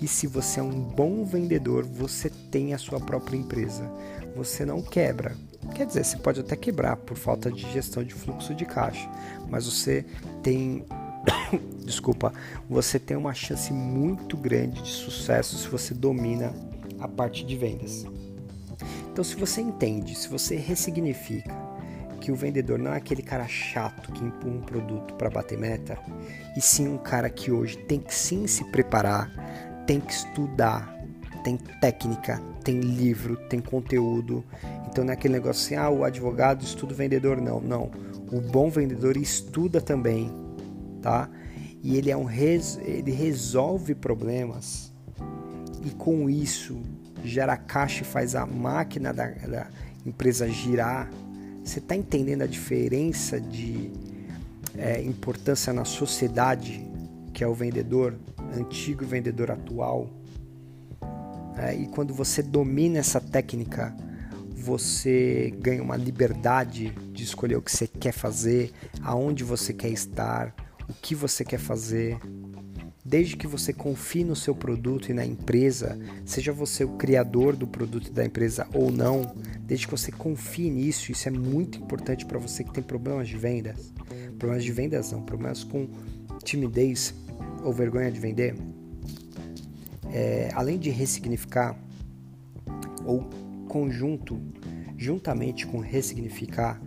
E 0.00 0.06
se 0.06 0.26
você 0.26 0.60
é 0.60 0.62
um 0.62 0.80
bom 0.80 1.24
vendedor, 1.24 1.84
você 1.84 2.28
tem 2.28 2.74
a 2.74 2.78
sua 2.78 3.00
própria 3.00 3.36
empresa. 3.36 3.90
Você 4.34 4.64
não 4.64 4.82
quebra. 4.82 5.34
Quer 5.74 5.86
dizer, 5.86 6.04
você 6.04 6.16
pode 6.16 6.40
até 6.40 6.54
quebrar 6.54 6.96
por 6.96 7.16
falta 7.16 7.50
de 7.50 7.62
gestão 7.72 8.04
de 8.04 8.14
fluxo 8.14 8.54
de 8.54 8.64
caixa, 8.64 9.08
mas 9.48 9.66
você 9.66 10.04
tem 10.42 10.84
desculpa, 11.84 12.32
você 12.68 12.98
tem 12.98 13.16
uma 13.16 13.34
chance 13.34 13.72
muito 13.72 14.36
grande 14.36 14.82
de 14.82 14.90
sucesso 14.90 15.56
se 15.56 15.68
você 15.68 15.94
domina 15.94 16.52
a 16.98 17.08
parte 17.08 17.44
de 17.44 17.56
vendas. 17.56 18.06
Então, 19.10 19.24
se 19.24 19.34
você 19.34 19.60
entende, 19.60 20.14
se 20.14 20.28
você 20.28 20.56
ressignifica 20.56 21.54
que 22.20 22.30
o 22.30 22.36
vendedor 22.36 22.78
não 22.78 22.92
é 22.92 22.96
aquele 22.96 23.22
cara 23.22 23.46
chato 23.46 24.12
que 24.12 24.24
empurra 24.24 24.56
um 24.56 24.60
produto 24.60 25.14
para 25.14 25.30
bater 25.30 25.56
meta, 25.56 25.98
e 26.56 26.60
sim 26.60 26.88
um 26.88 26.98
cara 26.98 27.30
que 27.30 27.50
hoje 27.50 27.78
tem 27.78 28.00
que 28.00 28.14
sim 28.14 28.46
se 28.46 28.64
preparar, 28.64 29.30
tem 29.86 30.00
que 30.00 30.12
estudar, 30.12 30.94
tem 31.44 31.56
técnica, 31.80 32.42
tem 32.64 32.80
livro, 32.80 33.36
tem 33.48 33.60
conteúdo. 33.60 34.44
Então 34.88 35.04
não 35.04 35.12
é 35.12 35.14
aquele 35.14 35.34
negócio 35.34 35.64
assim, 35.64 35.76
ah, 35.76 35.90
o 35.90 36.04
advogado 36.04 36.62
estuda 36.64 36.92
o 36.92 36.96
vendedor. 36.96 37.40
Não, 37.40 37.60
não. 37.60 37.90
O 38.32 38.40
bom 38.40 38.68
vendedor 38.68 39.16
estuda 39.16 39.80
também, 39.80 40.30
tá? 41.00 41.30
E 41.82 41.96
ele 41.96 42.10
é 42.10 42.16
um 42.16 42.24
res... 42.24 42.78
ele 42.82 43.12
resolve 43.12 43.94
problemas. 43.94 44.92
E 45.84 45.90
com 45.90 46.28
isso 46.28 46.80
gera 47.22 47.56
caixa 47.56 48.02
e 48.02 48.06
faz 48.06 48.34
a 48.34 48.44
máquina 48.44 49.12
da, 49.12 49.28
da 49.28 49.68
empresa 50.04 50.48
girar. 50.48 51.08
Você 51.64 51.78
está 51.78 51.94
entendendo 51.94 52.42
a 52.42 52.46
diferença 52.46 53.40
de 53.40 53.92
é, 54.76 55.00
importância 55.02 55.72
na 55.72 55.84
sociedade, 55.84 56.84
que 57.32 57.44
é 57.44 57.46
o 57.46 57.54
vendedor 57.54 58.14
antigo 58.54 59.04
vendedor 59.04 59.50
atual? 59.50 60.10
É, 61.56 61.74
e 61.74 61.86
quando 61.86 62.12
você 62.12 62.42
domina 62.42 62.98
essa 62.98 63.20
técnica, 63.20 63.94
você 64.66 65.54
ganha 65.60 65.82
uma 65.82 65.96
liberdade 65.96 66.90
de 67.12 67.22
escolher 67.22 67.56
o 67.56 67.62
que 67.62 67.70
você 67.70 67.86
quer 67.86 68.12
fazer, 68.12 68.72
aonde 69.00 69.44
você 69.44 69.72
quer 69.72 69.90
estar, 69.90 70.54
o 70.88 70.92
que 70.92 71.14
você 71.14 71.44
quer 71.44 71.58
fazer. 71.58 72.18
Desde 73.04 73.36
que 73.36 73.46
você 73.46 73.72
confie 73.72 74.24
no 74.24 74.34
seu 74.34 74.54
produto 74.54 75.10
e 75.10 75.14
na 75.14 75.24
empresa, 75.24 75.96
seja 76.24 76.52
você 76.52 76.84
o 76.84 76.96
criador 76.96 77.54
do 77.54 77.66
produto 77.66 78.12
da 78.12 78.24
empresa 78.24 78.66
ou 78.74 78.90
não, 78.90 79.36
desde 79.60 79.86
que 79.86 79.92
você 79.92 80.10
confie 80.10 80.68
nisso, 80.68 81.12
isso 81.12 81.28
é 81.28 81.30
muito 81.30 81.78
importante 81.78 82.26
para 82.26 82.38
você 82.38 82.64
que 82.64 82.72
tem 82.72 82.82
problemas 82.82 83.28
de 83.28 83.36
vendas. 83.36 83.92
Problemas 84.36 84.64
de 84.64 84.72
vendas 84.72 85.12
não, 85.12 85.22
problemas 85.22 85.62
com 85.62 85.88
timidez 86.42 87.14
ou 87.66 87.72
vergonha 87.72 88.10
de 88.10 88.20
vender. 88.20 88.56
É, 90.12 90.50
além 90.54 90.78
de 90.78 90.90
ressignificar 90.90 91.76
ou 93.04 93.28
conjunto, 93.68 94.40
juntamente 94.96 95.66
com 95.66 95.78
ressignificar, 95.78 96.80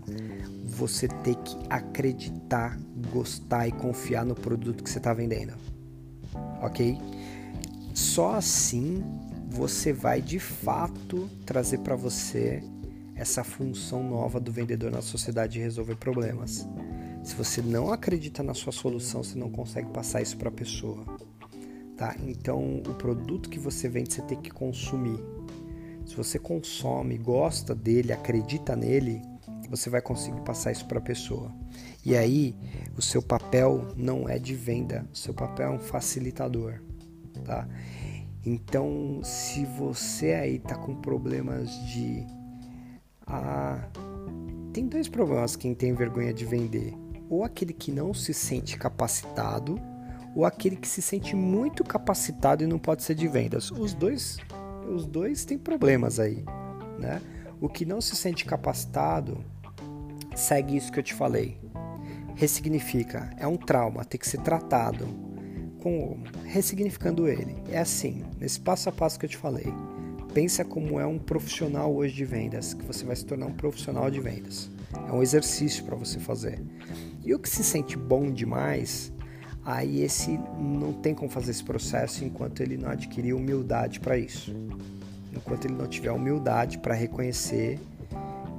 você 0.66 1.08
tem 1.08 1.36
que 1.36 1.58
acreditar, 1.70 2.80
gostar 3.12 3.68
e 3.68 3.72
confiar 3.72 4.26
no 4.26 4.34
produto 4.34 4.84
que 4.84 4.90
você 4.90 4.98
está 4.98 5.14
vendendo 5.14 5.54
ok? 6.62 6.98
Só 7.94 8.36
assim 8.36 9.04
você 9.50 9.92
vai 9.92 10.22
de 10.22 10.40
fato 10.40 11.30
trazer 11.46 11.80
para 11.80 11.96
você 11.96 12.64
essa 13.16 13.44
função 13.44 14.04
nova 14.04 14.40
do 14.40 14.52
vendedor 14.52 14.92
na 14.92 15.02
sociedade 15.02 15.54
de 15.54 15.60
resolver 15.60 15.96
problemas. 15.96 16.68
Se 17.24 17.36
você 17.36 17.62
não 17.62 17.92
acredita 17.92 18.42
na 18.42 18.54
sua 18.54 18.72
solução, 18.72 19.24
você 19.24 19.38
não 19.38 19.50
consegue 19.50 19.90
passar 19.92 20.22
isso 20.22 20.38
para 20.38 20.50
a 20.50 20.52
pessoa. 20.52 21.04
Tá? 21.98 22.16
Então, 22.26 22.82
o 22.88 22.94
produto 22.94 23.50
que 23.50 23.60
você 23.60 23.90
vende, 23.90 24.14
você 24.14 24.22
tem 24.22 24.40
que 24.42 24.50
consumir. 24.50 25.20
Se 26.06 26.16
você 26.16 26.40
consome, 26.40 27.18
gosta 27.18 27.76
dele, 27.76 28.14
acredita 28.14 28.76
nele, 28.76 29.22
você 29.70 29.90
vai 29.90 30.02
conseguir 30.02 30.42
passar 30.42 30.72
isso 30.72 30.86
para 30.88 30.98
a 30.98 31.02
pessoa. 31.02 31.54
E 32.06 32.16
aí, 32.16 32.56
o 32.98 33.02
seu 33.02 33.22
papel 33.22 33.90
não 33.96 34.28
é 34.28 34.40
de 34.40 34.56
venda, 34.56 35.08
o 35.14 35.18
seu 35.18 35.34
papel 35.34 35.68
é 35.68 35.76
um 35.76 35.80
facilitador, 35.80 36.82
tá? 37.44 37.68
Então, 38.46 39.22
se 39.24 39.66
você 39.66 40.34
aí 40.34 40.60
tá 40.60 40.76
com 40.76 40.96
problemas 40.96 41.70
de 41.88 42.26
ah, 43.28 43.88
tem 44.74 44.88
dois 44.88 45.08
problemas 45.08 45.56
quem 45.56 45.76
tem 45.76 45.94
vergonha 45.94 46.34
de 46.34 46.46
vender. 46.46 46.94
Ou 47.30 47.44
aquele 47.44 47.74
que 47.74 47.92
não 47.92 48.14
se 48.14 48.34
sente 48.34 48.78
capacitado, 48.78 49.80
ou 50.36 50.46
aquele 50.46 50.76
que 50.76 50.88
se 50.88 51.02
sente 51.02 51.36
muito 51.36 51.84
capacitado 51.84 52.64
e 52.64 52.68
não 52.68 52.80
pode 52.80 53.04
ser 53.04 53.16
de 53.16 53.28
vendas. 53.28 53.72
Os 53.72 53.94
dois, 53.94 54.38
os 54.90 55.06
dois 55.06 55.46
têm 55.46 55.58
problemas 55.58 56.20
aí, 56.20 56.44
né? 56.98 57.22
O 57.62 57.70
que 57.70 57.86
não 57.86 58.02
se 58.02 58.16
sente 58.16 58.46
capacitado 58.46 59.44
segue 60.36 60.76
isso 60.76 60.92
que 60.92 61.00
eu 61.00 61.04
te 61.04 61.14
falei 61.14 61.60
ressignifica. 62.40 63.30
É 63.38 63.46
um 63.46 63.58
trauma, 63.58 64.06
tem 64.06 64.18
que 64.18 64.28
ser 64.28 64.40
tratado. 64.40 65.06
Com, 65.82 66.24
ressignificando 66.46 67.28
ele. 67.28 67.58
É 67.70 67.80
assim, 67.80 68.24
nesse 68.40 68.60
passo 68.60 68.88
a 68.88 68.92
passo 68.92 69.20
que 69.20 69.26
eu 69.26 69.30
te 69.30 69.38
falei. 69.38 69.68
Pensa 70.34 70.64
como 70.64 71.00
é 71.00 71.06
um 71.06 71.20
profissional 71.20 71.94
hoje 71.94 72.16
de 72.16 72.24
vendas, 72.24 72.74
que 72.74 72.86
você 72.86 73.04
vai 73.04 73.16
se 73.16 73.26
tornar 73.26 73.46
um 73.46 73.54
profissional 73.54 74.10
de 74.10 74.22
vendas. 74.22 74.70
É 75.08 75.12
um 75.12 75.22
exercício 75.22 75.84
para 75.84 75.96
você 75.96 76.20
fazer. 76.20 76.62
E 77.24 77.34
o 77.34 77.40
que 77.40 77.50
se 77.50 77.64
sente 77.64 77.98
bom 77.98 78.32
demais, 78.32 79.12
aí 79.66 80.02
esse 80.02 80.40
não 80.58 80.94
tem 80.94 81.14
como 81.14 81.30
fazer 81.30 81.52
esse 81.52 81.64
processo 81.64 82.24
enquanto 82.24 82.62
ele 82.62 82.78
não 82.78 82.90
adquirir 82.90 83.34
humildade 83.34 84.00
para 84.00 84.18
isso. 84.18 84.56
Enquanto 85.36 85.66
ele 85.66 85.76
não 85.76 85.88
tiver 85.88 86.12
humildade 86.12 86.80
para 86.80 86.94
reconhecer 86.94 87.80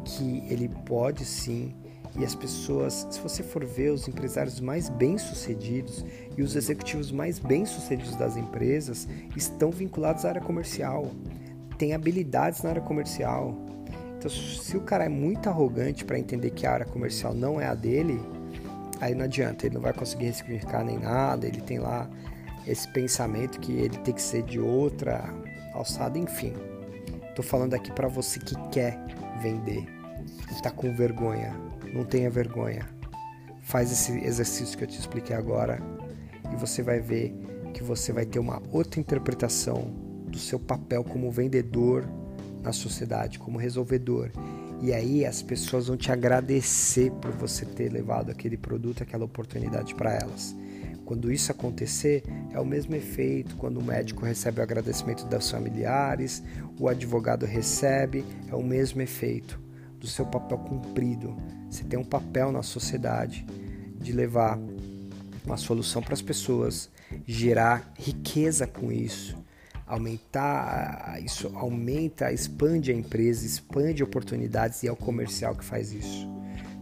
que 0.05 0.43
ele 0.49 0.69
pode 0.87 1.25
sim 1.25 1.75
e 2.19 2.25
as 2.25 2.35
pessoas, 2.35 3.07
se 3.11 3.21
você 3.21 3.43
for 3.43 3.65
ver 3.65 3.91
os 3.93 4.09
empresários 4.09 4.61
mais 4.61 4.89
bem-sucedidos 4.89 6.05
e 6.37 6.43
os 6.43 6.57
executivos 6.57 7.13
mais 7.13 7.39
bem-sucedidos 7.39 8.17
das 8.17 8.37
empresas 8.37 9.07
estão 9.37 9.71
vinculados 9.71 10.25
à 10.25 10.31
área 10.31 10.41
comercial, 10.41 11.11
têm 11.79 11.95
habilidades 11.95 12.63
na 12.63 12.71
área 12.71 12.83
comercial. 12.83 13.57
Então, 14.21 14.31
se 14.31 14.77
o 14.77 14.83
cara 14.83 15.07
é 15.07 15.09
muito 15.09 15.49
arrogante 15.49 16.05
para 16.05 16.19
entender 16.19 16.50
que 16.50 16.67
a 16.67 16.73
área 16.73 16.85
comercial 16.85 17.33
não 17.33 17.59
é 17.59 17.65
a 17.65 17.75
dele, 17.75 18.21
aí 19.00 19.15
não 19.15 19.25
adianta, 19.25 19.65
ele 19.65 19.77
não 19.77 19.81
vai 19.81 19.95
conseguir 19.95 20.27
ressignificar 20.27 20.85
nem 20.85 20.99
nada, 20.99 21.47
ele 21.47 21.62
tem 21.62 21.79
lá 21.79 22.07
esse 22.67 22.87
pensamento 22.93 23.59
que 23.59 23.73
ele 23.73 23.97
tem 24.00 24.12
que 24.12 24.21
ser 24.21 24.43
de 24.43 24.61
outra 24.61 25.25
alçada, 25.73 26.19
enfim. 26.19 26.53
Tô 27.35 27.43
falando 27.43 27.73
aqui 27.73 27.91
para 27.91 28.09
você 28.09 28.39
que 28.39 28.55
quer 28.69 29.03
vender 29.41 29.87
e 30.55 30.62
tá 30.62 30.71
com 30.71 30.95
vergonha. 30.95 31.57
Não 31.91 32.05
tenha 32.05 32.29
vergonha. 32.29 32.87
Faz 33.62 33.91
esse 33.91 34.12
exercício 34.23 34.77
que 34.77 34.85
eu 34.85 34.89
te 34.89 35.00
expliquei 35.00 35.35
agora 35.35 35.81
e 36.53 36.57
você 36.57 36.83
vai 36.83 37.00
ver 37.00 37.35
que 37.73 37.83
você 37.83 38.12
vai 38.12 38.27
ter 38.27 38.39
uma 38.39 38.61
outra 38.71 39.00
interpretação 39.00 39.91
do 40.27 40.37
seu 40.37 40.59
papel 40.59 41.03
como 41.03 41.31
vendedor 41.31 42.20
na 42.62 42.73
sociedade, 42.73 43.38
como 43.38 43.59
resolvedor. 43.59 44.31
E 44.83 44.93
aí 44.93 45.26
as 45.26 45.43
pessoas 45.43 45.88
vão 45.88 45.97
te 45.97 46.11
agradecer 46.11 47.11
por 47.12 47.31
você 47.33 47.64
ter 47.64 47.93
levado 47.93 48.31
aquele 48.31 48.57
produto, 48.57 49.02
aquela 49.02 49.25
oportunidade 49.25 49.95
para 49.95 50.14
elas. 50.14 50.57
Quando 51.05 51.33
isso 51.33 51.50
acontecer, 51.50 52.23
é 52.52 52.61
o 52.61 52.64
mesmo 52.64 52.95
efeito 52.95 53.57
quando 53.57 53.79
o 53.79 53.83
médico 53.83 54.25
recebe 54.25 54.61
o 54.61 54.62
agradecimento 54.62 55.26
dos 55.26 55.50
familiares, 55.50 56.43
o 56.79 56.88
advogado 56.88 57.45
recebe, 57.45 58.25
é 58.49 58.55
o 58.55 58.62
mesmo 58.62 59.02
efeito 59.02 59.61
do 59.99 60.07
seu 60.07 60.25
papel 60.25 60.59
cumprido. 60.59 61.37
Você 61.69 61.85
tem 61.85 61.99
um 61.99 62.05
papel 62.05 62.52
na 62.52 62.62
sociedade 62.62 63.45
de 63.99 64.12
levar 64.12 64.59
uma 65.45 65.57
solução 65.57 66.00
para 66.00 66.14
as 66.14 66.23
pessoas, 66.23 66.88
gerar 67.26 67.93
riqueza 67.99 68.67
com 68.67 68.93
isso, 68.93 69.37
aumentar, 69.90 71.20
isso 71.20 71.50
aumenta, 71.54 72.32
expande 72.32 72.92
a 72.92 72.94
empresa, 72.94 73.44
expande 73.44 74.04
oportunidades 74.04 74.85
e 74.85 74.88
é 74.88 74.92
o 74.92 74.97
comercial 74.97 75.56
que 75.56 75.64
faz 75.64 75.92
isso, 75.92 76.28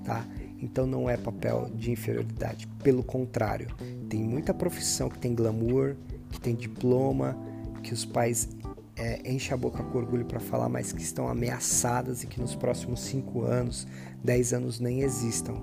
tá? 0.04 0.26
Então 0.60 0.86
não 0.86 1.08
é 1.08 1.16
papel 1.16 1.70
de 1.74 1.90
inferioridade, 1.90 2.66
pelo 2.82 3.02
contrário, 3.02 3.68
tem 4.10 4.20
muita 4.20 4.52
profissão 4.52 5.08
que 5.08 5.18
tem 5.18 5.34
glamour, 5.34 5.96
que 6.30 6.38
tem 6.38 6.54
diploma, 6.54 7.34
que 7.82 7.94
os 7.94 8.04
pais 8.04 8.50
é, 8.94 9.22
enchem 9.24 9.54
a 9.54 9.56
boca 9.56 9.82
com 9.82 9.96
orgulho 9.96 10.26
para 10.26 10.38
falar, 10.38 10.68
mas 10.68 10.92
que 10.92 11.00
estão 11.00 11.28
ameaçadas 11.28 12.22
e 12.22 12.26
que 12.26 12.38
nos 12.38 12.54
próximos 12.54 13.00
5 13.00 13.42
anos, 13.42 13.86
10 14.22 14.52
anos 14.52 14.80
nem 14.80 15.00
existam, 15.00 15.62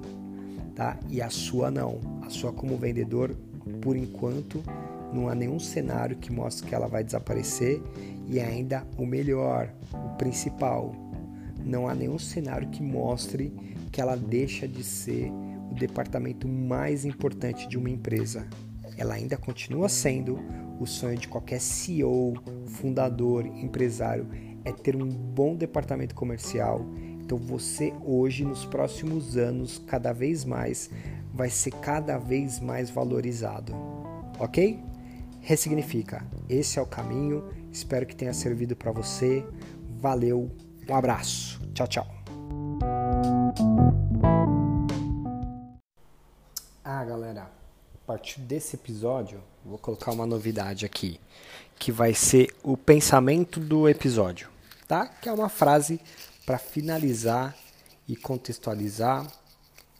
tá? 0.74 0.98
E 1.10 1.22
a 1.22 1.30
sua 1.30 1.70
não, 1.70 2.00
a 2.26 2.30
sua 2.32 2.52
como 2.52 2.76
vendedor, 2.76 3.36
por 3.82 3.96
enquanto 3.96 4.64
não 5.14 5.30
há 5.30 5.36
nenhum 5.36 5.60
cenário 5.60 6.18
que 6.18 6.32
mostre 6.32 6.68
que 6.68 6.76
ela 6.76 6.88
vai 6.88 7.04
desaparecer 7.04 7.82
e 8.28 8.40
ainda 8.40 8.86
o 8.98 9.06
melhor, 9.06 9.74
o 9.94 10.16
principal, 10.18 10.94
não 11.64 11.88
há 11.88 11.96
nenhum 11.96 12.20
cenário 12.20 12.70
que 12.70 12.82
mostre 12.82 13.54
que 13.92 14.02
ela 14.02 14.16
deixa 14.16 14.68
de 14.68 14.84
ser 14.84 15.32
o 15.72 15.74
departamento 15.74 16.48
mais 16.48 17.06
importante 17.06 17.68
de 17.68 17.78
uma 17.78 17.90
empresa. 17.90 18.46
Ela 18.98 19.16
ainda 19.16 19.38
continua 19.38 19.90
sendo 19.90 20.40
o 20.80 20.86
sonho 20.86 21.18
de 21.18 21.28
qualquer 21.28 21.60
CEO, 21.60 22.34
fundador, 22.68 23.46
empresário 23.46 24.28
é 24.66 24.72
ter 24.72 24.96
um 24.96 25.08
bom 25.08 25.56
departamento 25.56 26.16
comercial. 26.16 26.84
Então 27.24 27.38
você 27.38 27.94
hoje, 28.04 28.44
nos 28.44 28.66
próximos 28.66 29.38
anos, 29.38 29.82
cada 29.86 30.12
vez 30.12 30.44
mais, 30.44 30.90
vai 31.34 31.50
ser 31.50 31.72
cada 31.72 32.18
vez 32.18 32.60
mais 32.60 32.90
valorizado. 32.90 33.74
Ok? 34.40 34.80
Ressignifica. 35.46 36.26
Esse 36.50 36.80
é 36.80 36.82
o 36.82 36.88
caminho. 36.88 37.48
Espero 37.72 38.06
que 38.06 38.16
tenha 38.16 38.34
servido 38.34 38.76
para 38.76 38.92
você. 38.92 39.46
Valeu, 40.00 40.52
um 40.90 40.96
abraço. 40.96 41.62
Tchau, 41.74 41.88
tchau. 41.88 42.08
Ah, 46.84 47.06
galera, 47.06 47.44
a 47.44 48.08
partir 48.08 48.42
desse 48.42 48.76
episódio, 48.76 49.40
vou 49.64 49.78
colocar 49.78 50.12
uma 50.12 50.26
novidade 50.26 50.84
aqui, 50.84 51.20
que 51.78 51.92
vai 51.92 52.16
ser 52.16 52.54
o 52.64 52.76
pensamento 52.76 53.60
do 53.60 53.88
episódio, 53.88 54.50
tá? 54.88 55.06
Que 55.08 55.30
é 55.30 55.32
uma 55.32 55.50
frase 55.50 56.02
para 56.44 56.58
finalizar 56.58 57.56
e 58.08 58.16
contextualizar 58.16 59.28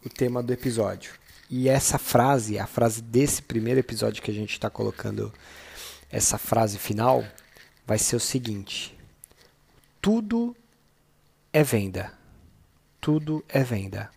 o 0.04 0.10
tema 0.10 0.42
do 0.42 0.52
episódio. 0.52 1.14
E 1.50 1.70
essa 1.70 1.98
frase, 1.98 2.58
a 2.58 2.66
frase 2.66 3.02
desse 3.02 3.42
primeiro 3.42 3.80
episódio 3.80 4.22
que 4.22 4.32
a 4.32 4.34
gente 4.34 4.52
está 4.52 4.70
colocando, 4.70 5.32
essa 6.12 6.38
frase 6.38 6.78
final, 6.80 7.24
vai 7.86 7.98
ser 8.00 8.16
o 8.16 8.20
seguinte: 8.20 8.98
tudo 10.02 10.56
é 11.54 11.64
venda. 11.64 12.14
Tudo 13.00 13.46
é 13.48 13.64
venda. 13.64 14.10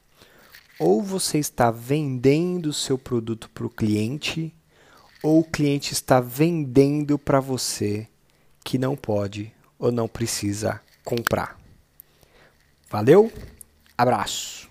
Ou 0.78 1.02
você 1.02 1.38
está 1.38 1.70
vendendo 1.70 2.66
o 2.66 2.72
seu 2.72 2.96
produto 2.96 3.50
para 3.50 3.66
o 3.66 3.70
cliente, 3.70 4.54
ou 5.22 5.40
o 5.40 5.44
cliente 5.44 5.92
está 5.92 6.20
vendendo 6.20 7.18
para 7.18 7.40
você 7.40 8.08
que 8.64 8.78
não 8.78 8.96
pode 8.96 9.52
ou 9.78 9.92
não 9.92 10.08
precisa 10.08 10.80
comprar. 11.04 11.58
Valeu? 12.90 13.32
Abraço! 13.96 14.68